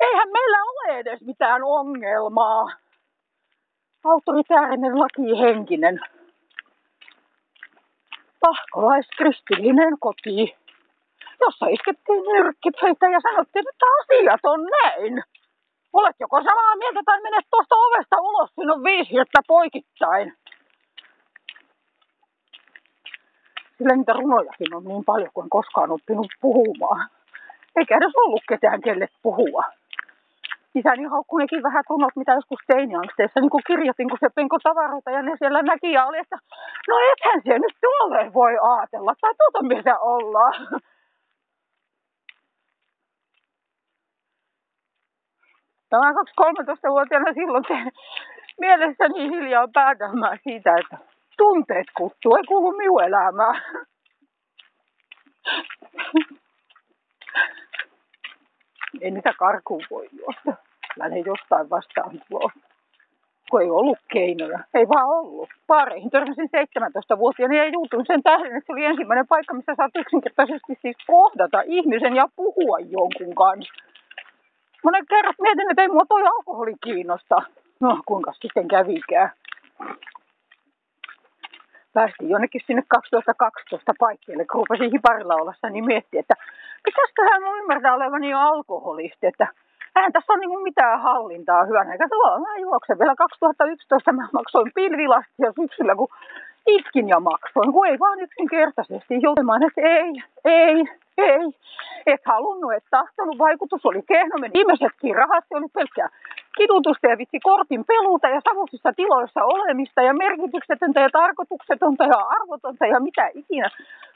[0.00, 2.66] eihän meillä ole edes mitään ongelmaa.
[4.04, 6.00] Autoritäärinen lakihenkinen,
[8.40, 10.56] pahkolaiskristillinen koti,
[11.40, 15.22] jossa iskettiin nyrkkipöitä ja sanottiin, että asiat on näin.
[15.94, 20.32] Olet joko samaa mieltä tai menet tuosta ovesta ulos, siinä on hirttä poikittain.
[23.78, 27.08] Sillä niitä runojakin on niin paljon kuin koskaan oppinut puhumaan.
[27.76, 29.64] Eikä edes ollut ketään kelle puhua.
[30.74, 35.10] Isäni haukkui nekin vähän runot, mitä joskus teiniangsteissa niin kuin kirjoitin, kun se penko tavaroita
[35.10, 36.38] ja ne siellä näki ja oli, että
[36.88, 40.54] no ethän se nyt tuolle voi ajatella, tai tuota mitä ollaan.
[45.94, 47.74] Tämä 13-vuotiaana silloin se
[48.60, 50.98] mielessäni hiljaa päätelmää siitä, että
[51.36, 53.62] tunteet kuttuu, ei kuulu minun elämään.
[59.00, 60.52] Ei niitä karkuun voi juosta.
[60.98, 62.50] Mä ne jostain vastaan tuo.
[63.50, 64.58] Kun ei ollut keinoja.
[64.74, 65.48] Ei vaan ollut.
[65.66, 70.78] Paareihin törmäsin 17-vuotiaana ja juutuin sen tähden, että se oli ensimmäinen paikka, missä saat yksinkertaisesti
[70.82, 73.93] siis kohdata ihmisen ja puhua jonkun kanssa.
[74.84, 77.42] Monen kerran mietin, että ei mua toi alkoholi kiinnosta.
[77.80, 79.30] No, kuinka sitten kävikään.
[81.94, 86.34] Päästiin jonnekin sinne 2012 paikkeelle, kun rupesin hiparilla ollessa, niin miettii, että
[86.84, 89.46] pitäisiköhän mun ymmärtää olevani jo alkoholisti, että
[89.96, 91.92] eihän tässä ole niin mitään hallintaa hyvänä.
[91.92, 96.08] Eikä tuolla mä juoksen vielä 2011, mä maksoin pilvilastia syksyllä, kun
[96.66, 100.12] itkin ja maksoin, kun ei vaan yksinkertaisesti joutumaan, että ei,
[100.44, 100.84] ei,
[101.18, 101.44] ei,
[102.06, 106.08] et halunnut, et tahtonut, vaikutus oli kehno, meni viimeisetkin rahat, se oli pelkkää
[106.56, 112.86] kidutusta ja vitsi kortin peluuta ja savuisissa tiloissa olemista ja merkityksetöntä ja tarkoituksetonta ja arvotonta
[112.86, 113.68] ja mitä ikinä.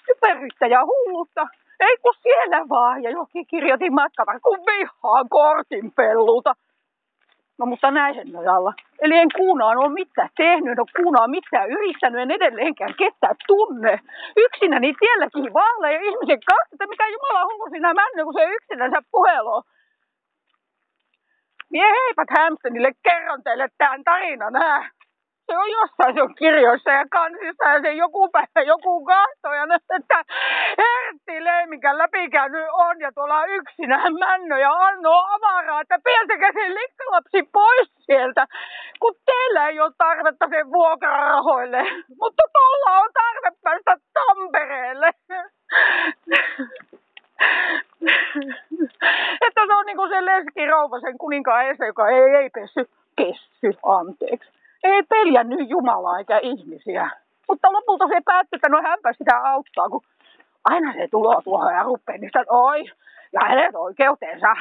[0.07, 1.47] Typeryyttä ja hullutta.
[1.81, 3.03] Ei kun siellä vaan.
[3.03, 6.55] Ja jokin kirjoitin matkalla, kun vihaan kortin peluuta.
[7.59, 8.73] No mutta näin nojalla.
[9.03, 14.01] Eli en kuunaan ole mitään tehnyt, en ole kuunaan mitään yrittänyt, en edelleenkään ketään tunne.
[14.37, 19.01] Yksinäni tielläkin vaalla ja ihmisen kanssa, että mikä Jumala hullu sinä männy, kun se yksinänsä
[19.11, 19.63] puhelu.
[21.71, 24.91] Mie heipat Hamptonille kerron teille tämän tarinan, hää
[25.49, 29.65] se on jossain se on kirjoissa ja kansissa ja se joku päivä joku kahtoo ja
[29.97, 30.25] että
[30.79, 37.43] Hertti Leimikän läpikäynyt on ja tuolla yksinään Männö ja Anno avaraa, että pieltäkää se likkalapsi
[37.53, 38.47] pois sieltä,
[39.01, 41.83] kun teillä ei ole tarvetta sen vuokrarahoille,
[42.21, 45.11] mutta tuolla on tarve päästä Tampereelle.
[49.47, 53.79] että se on niinku se leski rouva sen kuninkaan ese, joka ei, ei pessy, pessy,
[53.83, 57.11] anteeksi ei peljännyt Jumalaa eikä ihmisiä.
[57.49, 60.03] Mutta lopulta se päätti, että no hänpä sitä auttaa, kun
[60.65, 62.85] aina se tulee tuohon ja rupeaa, niin oi,
[63.33, 64.57] ja hänet oikeutensa.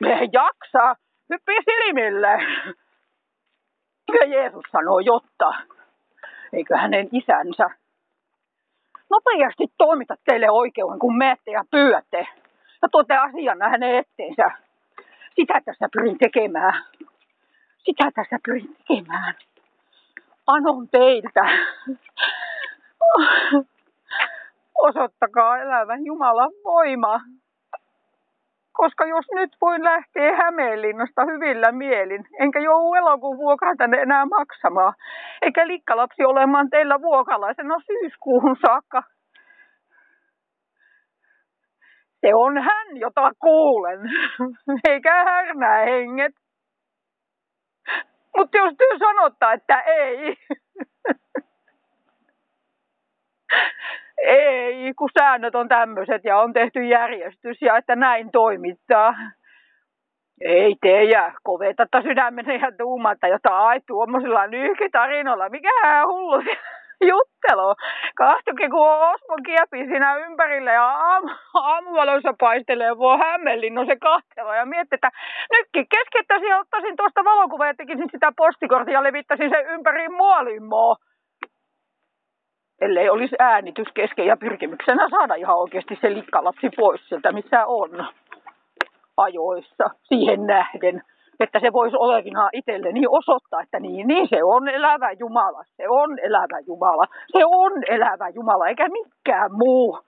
[0.00, 0.96] Me jaksaa,
[1.30, 2.38] hyppii silmille.
[4.20, 5.54] Ja Jeesus sanoo, jotta,
[6.52, 7.70] eikö hänen isänsä
[9.10, 12.26] nopeasti toimita teille oikeuden, kun menette ja pyydätte
[12.82, 14.50] ja tuotte asian hänen etteensä.
[15.36, 16.84] Sitä tässä pyrin tekemään.
[17.84, 19.34] Sitä tässä pyrin tekemään.
[20.46, 21.40] Anon teiltä.
[24.82, 27.20] Osoittakaa elävän Jumalan voima.
[28.72, 34.94] Koska jos nyt voin lähteä Hämeenlinnasta hyvillä mielin, enkä joudu elokuun vuokraa tänne enää maksamaan,
[35.42, 39.02] eikä likkalapsi olemaan teillä vuokalaisena syyskuuhun saakka,
[42.20, 44.00] se on hän, jota kuulen,
[44.88, 46.43] eikä härnää henget.
[48.36, 50.36] Mutta jos työ sanottaa, että ei,
[54.26, 59.14] ei, kun säännöt on tämmöiset ja on tehty järjestys ja että näin toimittaa.
[60.40, 65.48] Ei teijä, kovetatta sydämen ja tuumatta jotain tuommoisilla nyhkitarinoilla.
[65.48, 65.70] Mikä
[66.06, 66.42] hullu
[67.00, 67.74] juttelu.
[68.14, 73.16] Kahtokin kun Osmo kiepi siinä ympärille ja aam, aamuvaloissa paistelee vuo
[73.70, 75.10] no se kahtelo ja mietti, että
[75.52, 80.96] nytkin keskeyttäisin ja ottaisin tuosta valokuvaa ja tekisin sitä postikortia ja levittäisin sen ympäri muolimmoa.
[82.80, 88.06] Ellei olisi äänitys kesken ja pyrkimyksenä saada ihan oikeasti se likkalapsi pois sieltä, missä on
[89.16, 91.02] ajoissa siihen nähden
[91.40, 96.18] että se voisi olevinaan itselleni osoittaa, että niin, niin se on elävä Jumala, se on
[96.18, 99.98] elävä Jumala, se on elävä Jumala, eikä mikään muu.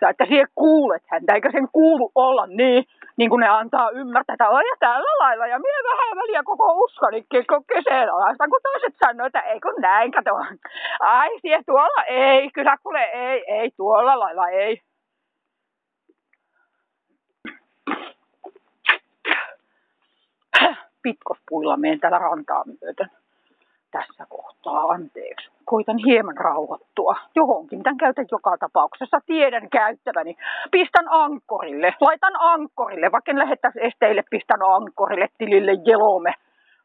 [0.00, 2.84] Ja että siihen kuulet häntä, eikä sen kuulu olla niin,
[3.16, 5.46] niin kuin ne antaa ymmärtää, että ja tällä lailla.
[5.46, 10.30] Ja minä vähän väliä koko uskonikin kyseenalaista, kun toiset sanoo, että ei kun näin, kato.
[11.00, 14.80] Ai, siellä tuolla ei, kyllä kuule ei, ei, tuolla lailla ei.
[21.02, 23.10] Pitkospuilla menen täällä rantaa myöten
[23.90, 25.50] tässä kohtaa, anteeksi.
[25.64, 30.36] Koitan hieman rauhoittua johonkin, tämän käytän joka tapauksessa, tiedän käyttäväni.
[30.70, 36.32] Pistän ankkorille, laitan ankkorille, vaikka en lähettäisi esteille, pistän ankkorille tilille jelome.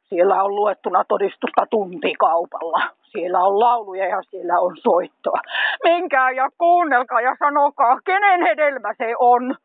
[0.09, 2.81] Siellä on luettuna todistusta tuntikaupalla.
[3.11, 5.41] Siellä on lauluja ja siellä on soittoa.
[5.83, 9.55] Menkää ja kuunnelkaa ja sanokaa, kenen hedelmä se on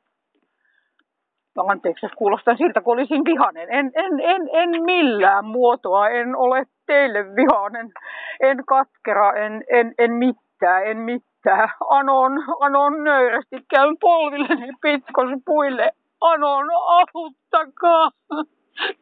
[1.63, 3.69] anteeksi, kuulostaa siltä, kun olisin vihanen.
[3.71, 7.93] En, en, en, en millään muotoa, en ole teille vihanen,
[8.41, 11.69] en katkera, en, en, en mitään, en mitään.
[11.91, 15.93] Anon, anon nöyrästi, käyn polvilleni pitkos puille.
[16.21, 18.11] Anon, auttakaa.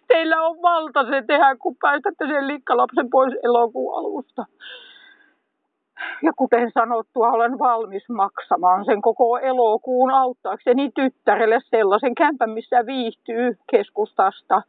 [0.09, 4.45] Teillä on valta se tehdä, kun päästätte sen likkalapsen pois elokuun alusta.
[6.23, 13.59] Ja kuten sanottua, olen valmis maksamaan sen koko elokuun auttaakseni tyttärelle sellaisen kämpän, missä viihtyy
[13.71, 14.63] keskustasta.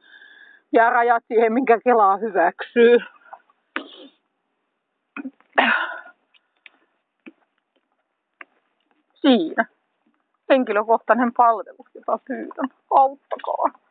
[0.71, 2.97] Ja rajat siihen, minkä Kelaa hyväksyy.
[9.13, 9.65] Siinä.
[10.49, 12.69] Henkilökohtainen palvelu, jota pyydän.
[12.89, 13.82] Auttakaa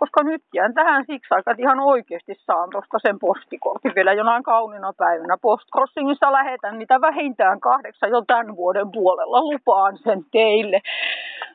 [0.00, 4.42] koska nyt jään tähän siksi aikaa, että ihan oikeasti saan tuosta sen postikortin vielä jonain
[4.42, 5.36] kaunina päivänä.
[5.42, 9.40] Postcrossingissa lähetän niitä vähintään kahdeksan jo tämän vuoden puolella.
[9.40, 10.80] Lupaan sen teille.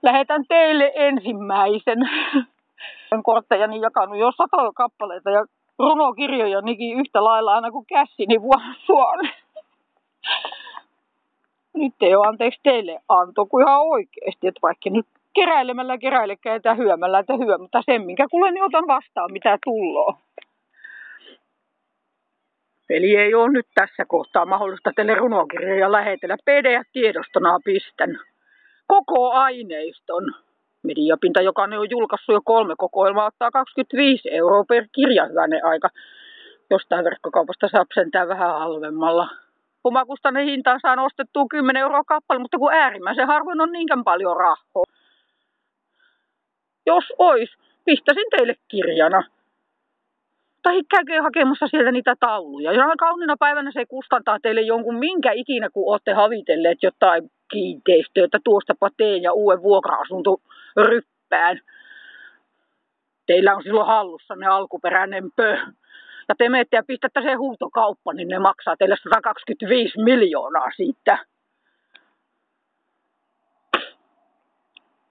[0.03, 1.99] Lähetän teille ensimmäisen.
[3.11, 5.45] Olen korttejani jakanut jo sata kappaleita ja
[5.79, 8.75] runokirjoja niinkin yhtä lailla aina kuin kässini vuonna
[11.73, 15.05] Nyt ei ole anteeksi teille anto, kuin ihan oikeasti, että vaikka nyt
[15.35, 20.15] keräilemällä keräilekään että hyömällä että hyö, mutta sen minkä kuulen niin otan vastaan mitä tulloo.
[22.89, 26.37] Eli ei ole nyt tässä kohtaa mahdollista teille runokirjoja lähetellä.
[26.45, 28.19] PDF-tiedostona pistän
[28.87, 30.23] koko aineiston.
[30.83, 35.89] Mediapinta, joka on julkaissut jo kolme kokoelmaa, ottaa 25 euroa per kirja hyvänen aika.
[36.69, 39.27] Jostain verkkokaupasta saa sentään vähän halvemmalla.
[39.83, 44.83] Omakustanne hintaan saa nostettua 10 euroa kappale, mutta kun äärimmäisen harvoin on niinkään paljon rahaa.
[46.85, 47.49] Jos ois,
[47.85, 49.23] pistäisin teille kirjana.
[50.63, 52.71] Tai käykää hakemassa sieltä niitä tauluja.
[52.73, 58.39] Ja kauniina päivänä se kustantaa teille jonkun minkä ikinä, kun olette havitelleet jotain kiinteistöä, että
[58.43, 60.41] tuostapa teen ja uuden vuokra-asunto
[60.77, 61.59] ryppään.
[63.25, 65.57] Teillä on silloin hallussa ne alkuperäinen pö.
[66.29, 71.17] Ja te menette ja pistätte sen huutokauppa, niin ne maksaa teille 125 miljoonaa siitä.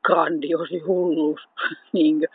[0.04, 1.40] Grandiosi hulluus.
[1.92, 2.26] Niinkö?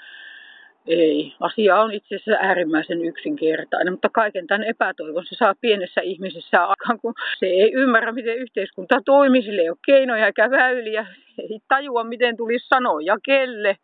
[0.87, 6.65] Ei, asia on itse asiassa äärimmäisen yksinkertainen, mutta kaiken tämän epätoivon se saa pienessä ihmisessä
[6.65, 11.05] aikaan, kun se ei ymmärrä, miten yhteiskunta toimii, sille ei ole keinoja eikä väyliä,
[11.37, 13.77] ei tajua, miten tulisi sanoa ja kelle.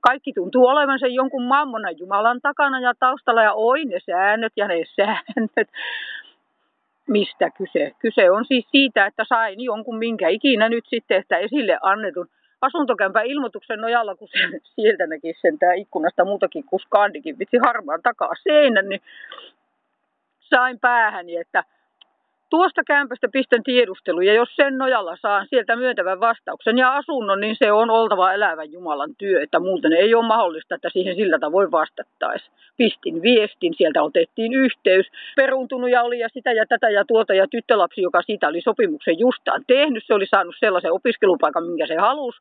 [0.00, 4.68] Kaikki tuntuu olevan sen jonkun mammonan Jumalan takana ja taustalla ja oi ne säännöt ja
[4.68, 5.68] ne säännöt.
[7.08, 7.92] Mistä kyse?
[7.98, 12.28] Kyse on siis siitä, että sain jonkun minkä ikinä nyt sitten, että esille annetun
[12.60, 18.02] asuntokämpän ilmoituksen nojalla, kun se, sieltä näki sen tää ikkunasta muutakin kuin skandikin, vitsi harmaan
[18.02, 19.00] takaa seinän, niin
[20.40, 21.64] sain päähäni, että
[22.50, 27.56] Tuosta kämpästä pistän tiedustelu ja jos sen nojalla saan sieltä myöntävän vastauksen ja asunnon, niin
[27.58, 31.70] se on oltava elävän Jumalan työ, että muuten ei ole mahdollista, että siihen sillä tavoin
[31.70, 32.50] vastattaisi.
[32.76, 38.02] Pistin viestin, sieltä otettiin yhteys, peruuntunut oli ja sitä ja tätä ja tuota ja tyttölapsi,
[38.02, 42.38] joka siitä oli sopimuksen justaan tehnyt, se oli saanut sellaisen opiskelupaikan, minkä se halusi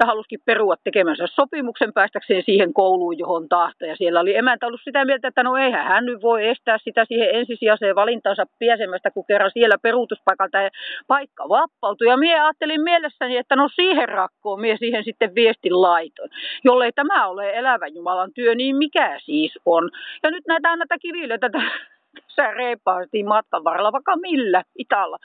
[0.00, 3.84] ja halusikin perua tekemänsä sopimuksen päästäkseen siihen kouluun, johon tahto.
[3.84, 7.04] Ja siellä oli emäntä ollut sitä mieltä, että no eihän hän nyt voi estää sitä
[7.04, 10.70] siihen ensisijaiseen valintansa pääsemästä, kun kerran siellä peruutuspaikalta ja
[11.06, 12.06] paikka vappautui.
[12.06, 16.30] Ja minä ajattelin mielessäni, että no siihen rakkoon minä siihen sitten viestin laitoin.
[16.64, 19.90] Jollei tämä ole elävän Jumalan työ, niin mikä siis on?
[20.22, 25.18] Ja nyt näitä näitä kivilöitä tässä reippaasti matkan varrella, vaikka millä italla.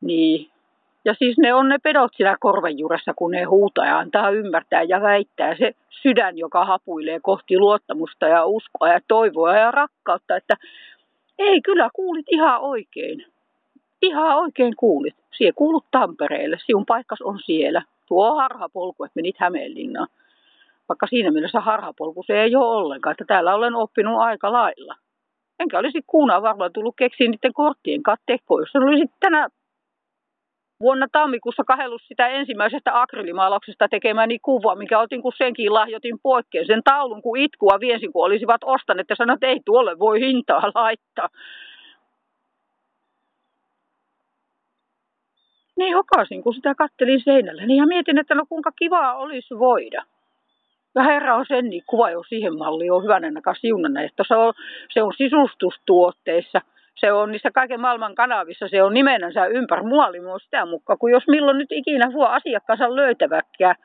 [0.00, 0.50] Niin.
[1.04, 4.82] Ja siis ne on ne pedot siellä korven juuressa, kun ne huutaa ja antaa ymmärtää
[4.82, 5.56] ja väittää.
[5.58, 10.56] Se sydän, joka hapuilee kohti luottamusta ja uskoa ja toivoa ja rakkautta, että
[11.38, 13.26] ei, kyllä kuulit ihan oikein.
[14.02, 15.14] Ihan oikein kuulit.
[15.36, 16.58] Sie kuulut Tampereelle.
[16.66, 17.82] Sinun paikkas on siellä.
[18.06, 20.08] Tuo harhapolku, että menit Hämeenlinnaan.
[20.88, 24.94] Vaikka siinä mielessä harhapolku se ei ole ollenkaan, että täällä olen oppinut aika lailla.
[25.60, 29.48] Enkä olisi kuunaan varmaan tullut keksiä niiden korttien kattekoa, jos olisit tänä
[30.80, 36.66] vuonna tammikuussa kahellus sitä ensimmäisestä akrylimaalauksesta tekemäni kuvaa, mikä otin kun senkin lahjoitin poikkeen.
[36.66, 40.72] Sen taulun kun itkua viesin, kun olisivat ostaneet ja sanoivat, että ei tuolle voi hintaa
[40.74, 41.28] laittaa.
[45.76, 50.04] Niin hokasin, kun sitä kattelin seinällä, niin ja mietin, että no kuinka kivaa olisi voida.
[50.94, 53.28] Ja herra on sen niin kuva jo siihen malliin, on hyvänä
[53.60, 54.54] siunana, että se on,
[54.92, 56.60] se on sisustustuotteissa–
[57.00, 59.82] se on niissä kaiken maailman kanavissa, se on nimenänsä ympäri.
[59.82, 63.76] Muolimua sitä mukaan, kun jos milloin nyt ikinä voi asiakkaansa löytäväkään,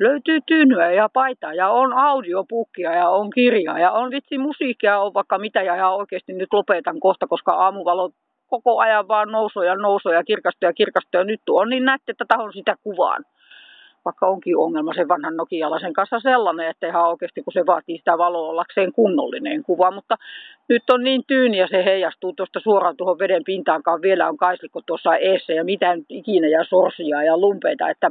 [0.00, 5.14] löytyy tynnyä ja paitaa ja on audiopukkia ja on kirjaa ja on vitsi musiikkia, on
[5.14, 8.10] vaikka mitä ja ihan oikeasti nyt lopetan kohta, koska aamuvalo
[8.46, 12.12] koko ajan vaan nousee ja nousee ja kirkastuu ja kirkastuu ja nyt on niin näette,
[12.12, 13.24] että tahon sitä kuvaan
[14.08, 18.18] vaikka onkin ongelma sen vanhan nokialaisen kanssa sellainen, että ihan oikeasti kun se vaatii sitä
[18.18, 20.16] valoa ollakseen kunnollinen kuva, mutta
[20.68, 24.80] nyt on niin tyyni ja se heijastuu tuosta suoraan tuohon veden pintaankaan, vielä on kaislikko
[24.86, 28.10] tuossa eessä ja mitään ikinä ja sorsia ja lumpeita, että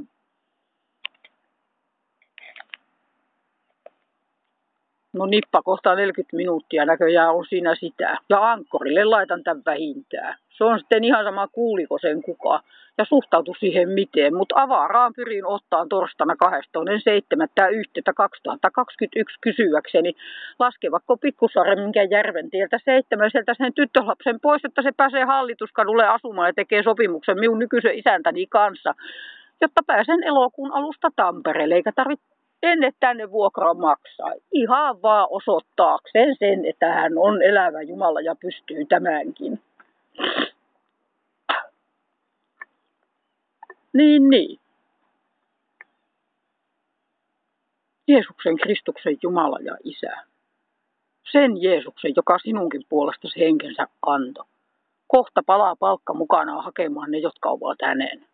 [5.14, 8.18] No nippa kohtaa 40 minuuttia näköjään on siinä sitä.
[8.30, 10.36] Ja ankkorille laitan tämän vähintään.
[10.50, 12.60] Se on sitten ihan sama kuuliko sen kuka
[12.98, 14.36] ja suhtautu siihen miten.
[14.36, 17.48] Mutta avaraan pyrin ottaa torstaina 27.
[17.72, 20.14] yhteyttä 2021 kysyäkseni,
[20.60, 26.54] laskevatko Pikkusaaren minkä järven tieltä seitsemäseltä sen tyttölapsen pois, että se pääsee hallituskadulle asumaan ja
[26.54, 28.93] tekee sopimuksen minun nykyisen isäntäni kanssa,
[29.62, 32.26] jotta pääsen elokuun alusta Tampereelle, eikä tarvitse
[32.64, 34.34] ennen tänne vuokraa maksaa.
[34.52, 39.60] Ihan vaan osoittaakseen sen, että hän on elävä Jumala ja pystyy tämänkin.
[43.93, 44.59] Niin, niin.
[48.07, 50.11] Jeesuksen Kristuksen Jumala ja Isä.
[51.31, 54.45] Sen Jeesuksen, joka sinunkin puolestasi henkensä antoi.
[55.07, 58.25] Kohta palaa palkka mukanaan hakemaan ne, jotka ovat hänen.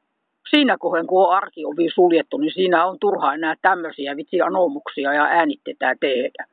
[0.49, 5.23] siinä kohden, kun on arkiovi suljettu, niin siinä on turha enää tämmöisiä vitsi anomuksia ja
[5.23, 6.45] äänittetään tehdä.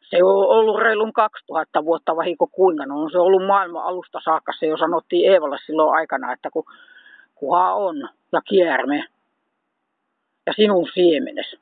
[0.00, 4.52] Se on ollut reilun 2000 vuotta vahiko kuinka, no on se ollut maailman alusta saakka.
[4.58, 6.64] Se jo sanottiin Eevalle silloin aikana, että kun
[7.42, 9.04] kuha on ja kierme
[10.46, 11.56] ja sinun siemenes.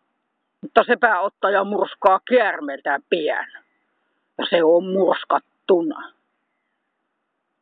[0.60, 3.46] Mutta sepä ottaa ja murskaa kiermeltään pian.
[4.38, 6.12] Ja se on murskattuna.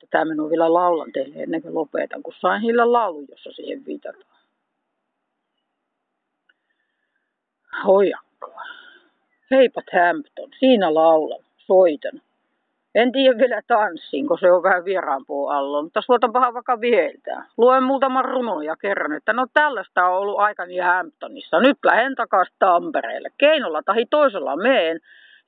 [0.01, 4.39] Tätä minun vielä laulan teille ennen kuin lopetan, kun sain hillä laulu, jossa siihen viitataan.
[7.87, 8.63] Hojakkoa.
[9.51, 12.23] Heipat Hampton, siinä laulan, soitan.
[12.95, 17.45] En tiedä vielä tanssin, kun se on vähän vieraanpuun alla, mutta suotapahan vaikka vieltä.
[17.57, 21.61] Luen muutaman runon ja kerron, että no tällaista on ollut aikani Hamptonissa.
[21.61, 23.29] Nyt lähden takaisin Tampereelle.
[23.39, 24.99] Keinolla tahi toisella meen.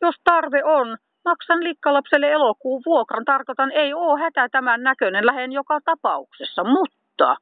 [0.00, 3.24] Jos tarve on, maksan likkalapselle elokuun vuokran.
[3.24, 6.64] Tarkoitan, ei oo hätä tämän näköinen, lähden joka tapauksessa.
[6.64, 7.36] Mutta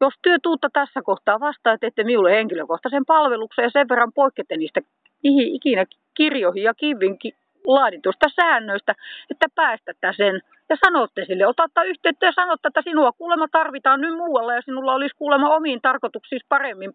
[0.00, 4.56] jos työ tuutta tässä kohtaa vastaa, että ette minulle henkilökohtaisen palveluksen ja sen verran poikkeette
[4.56, 4.80] niistä
[5.22, 7.32] ikinä kirjoihin ja kivinkin
[7.66, 8.94] laaditusta säännöistä,
[9.30, 10.40] että päästätte sen
[10.70, 14.94] ja sanotte sille, otatta yhteyttä ja sanotte, että sinua kuulemma tarvitaan nyt muualla ja sinulla
[14.94, 16.92] olisi kuulemma omiin tarkoituksiin paremmin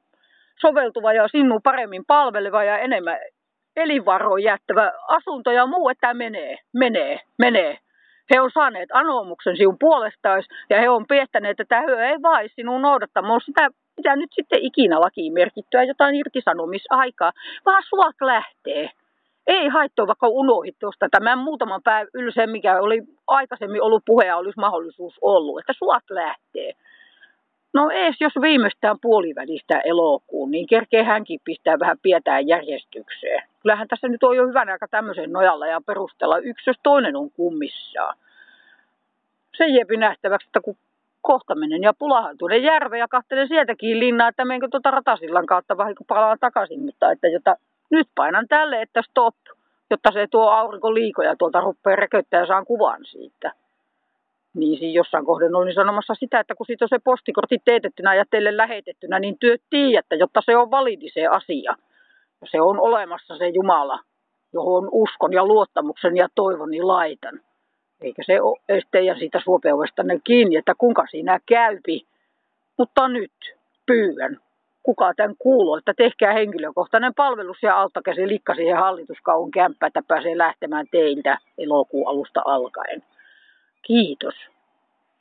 [0.62, 3.18] soveltuva ja sinun paremmin palveleva ja enemmän
[3.76, 7.78] elinvaroja jättävä asunto ja muu, että menee, menee, menee.
[8.34, 12.82] He on saaneet anomuksen sinun puolestaan ja he on piettäneet, että hyö ei vai sinun
[12.82, 17.32] noudattamaan sitä, mitä nyt sitten ikinä lakiin merkittyä jotain irtisanomisaikaa,
[17.66, 18.90] vaan suot lähtee
[19.48, 24.38] ei haittoa, vaikka unohit tuosta tämän muutaman päivän yli sen, mikä oli aikaisemmin ollut puheja,
[24.38, 26.74] olisi mahdollisuus ollut, että suot lähtee.
[27.74, 33.44] No ees, jos viimeistään puolivälistä elokuun, niin kerkee hänkin pistää vähän pietään järjestykseen.
[33.62, 37.32] Kyllähän tässä nyt on jo hyvän aika tämmöisen nojalla ja perustella yksi, jos toinen on
[37.32, 38.18] kummissaan.
[39.58, 40.78] Se jepi nähtäväksi, että kun
[41.22, 45.78] kohta menen ja pulahan tuonne järve ja katselen sieltäkin linnaa, että menkö tuota ratasillan kautta
[45.78, 47.56] vähän palaan takaisin, mutta että jota
[47.90, 49.36] nyt painan tälle, että stop,
[49.90, 53.52] jotta se tuo aurinko liikoja tuolta rupeaa reköyttää ja saan kuvan siitä.
[54.54, 58.26] Niin siinä jossain kohden olin sanomassa sitä, että kun siitä on se postikortti teetettynä ja
[58.30, 61.76] teille lähetettynä, niin työt tiedätte, jotta se on validi se asia.
[62.42, 64.00] Ja se on olemassa se Jumala,
[64.54, 67.42] johon uskon ja luottamuksen ja toivoni laitan.
[68.02, 72.08] Eikä se ole teidän siitä suopeudestanne kiinni, että kuinka siinä käypi.
[72.78, 74.40] Mutta nyt pyydän,
[74.88, 80.38] kuka tämän kuuluu, että tehkää henkilökohtainen palvelus ja alttakäsi likka siihen hallituskaun kämppä, että pääsee
[80.38, 83.04] lähtemään teiltä elokuun alusta alkaen.
[83.82, 84.36] Kiitos.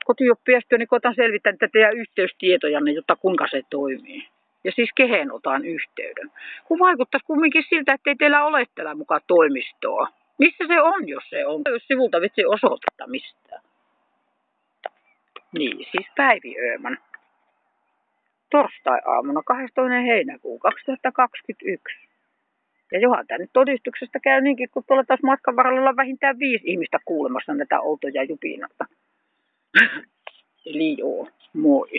[0.05, 4.27] Kotioppiastyöni niin kotan selvittää tätä teidän yhteystietojanne, jotta kuinka se toimii.
[4.63, 6.31] Ja siis kehen otan yhteyden.
[6.65, 10.07] Kun vaikuttaisi kumminkin siltä, että ei teillä ole täällä mukaan toimistoa.
[10.37, 11.61] Missä se on, jos se on?
[11.71, 13.61] Jos sivulta vitsi osoitetta mistään.
[15.51, 16.97] Niin, siis Päivi Ööman
[18.51, 20.01] torstai-aamuna 12.
[20.01, 21.97] heinäkuu 2021.
[22.91, 26.99] Ja johan tämä nyt todistuksesta käy niinkin, kun tuolla taas matkan varrella vähintään viisi ihmistä
[27.05, 28.85] kuulemassa näitä outoja jupinoita.
[30.65, 31.89] Eli joo, moi.